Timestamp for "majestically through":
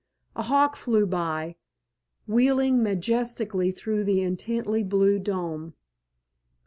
2.81-4.03